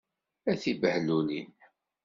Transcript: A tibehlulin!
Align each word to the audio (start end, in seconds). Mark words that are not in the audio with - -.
A 0.51 0.53
tibehlulin! 0.61 1.47